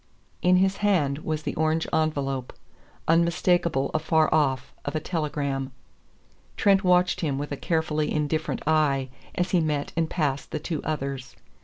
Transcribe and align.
In 0.41 0.55
his 0.55 0.77
hand 0.77 1.19
was 1.19 1.43
the 1.43 1.53
orange 1.53 1.85
envelope, 1.93 2.53
unmistakable 3.07 3.91
afar 3.93 4.33
off, 4.33 4.73
of 4.83 4.95
a 4.95 4.99
telegram. 4.99 5.71
Trent 6.57 6.83
watched 6.83 7.21
him 7.21 7.37
with 7.37 7.51
a 7.51 7.55
carefully 7.55 8.11
indifferent 8.11 8.63
eye 8.65 9.09
as 9.35 9.51
he 9.51 9.59
met 9.61 9.93
and 9.95 10.09
passed 10.09 10.49
the 10.49 10.59
two 10.59 10.81
others. 10.83 11.35